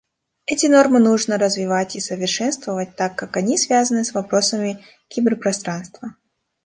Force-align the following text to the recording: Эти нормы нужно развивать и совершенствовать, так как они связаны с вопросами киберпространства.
Эти 0.47 0.65
нормы 0.65 0.97
нужно 0.99 1.37
развивать 1.37 1.95
и 1.95 1.99
совершенствовать, 1.99 2.95
так 2.95 3.15
как 3.15 3.37
они 3.37 3.55
связаны 3.55 4.03
с 4.03 4.15
вопросами 4.15 4.83
киберпространства. 5.09 6.15